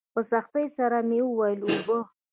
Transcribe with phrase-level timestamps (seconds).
[0.13, 1.99] په سختۍ سره مې وويل اوبه.